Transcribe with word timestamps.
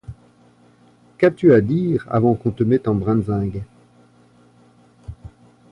Qu'as-tu 1.19 1.53
à 1.53 1.61
dire 1.61 2.07
avant 2.09 2.33
qu'on 2.33 2.49
te 2.49 2.63
mette 2.63 2.87
en 2.87 2.95
brindesingues? 2.95 3.61